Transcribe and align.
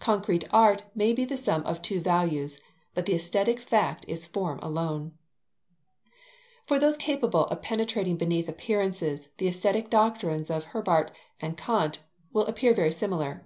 Concrete 0.00 0.42
art 0.50 0.82
may 0.96 1.12
be 1.12 1.24
the 1.24 1.36
sum 1.36 1.62
of 1.62 1.80
two 1.80 2.00
values, 2.00 2.60
but 2.94 3.06
the 3.06 3.14
aesthetic 3.14 3.60
fact 3.60 4.04
is 4.08 4.26
form 4.26 4.58
alone. 4.60 5.12
For 6.66 6.80
those 6.80 6.96
capable 6.96 7.44
of 7.44 7.62
penetrating 7.62 8.16
beneath 8.16 8.48
appearances, 8.48 9.28
the 9.38 9.46
aesthetic 9.46 9.88
doctrines 9.88 10.50
of 10.50 10.64
Herbart 10.64 11.12
and 11.40 11.52
of 11.52 11.58
Kant 11.58 12.00
will 12.32 12.46
appear 12.46 12.74
very 12.74 12.90
similar. 12.90 13.44